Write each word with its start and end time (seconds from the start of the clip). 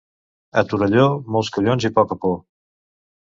A 0.61 0.61
Torelló, 0.71 1.03
molts 1.35 1.53
collons 1.57 1.87
i 1.89 1.93
poca 1.99 2.19
por. 2.25 2.35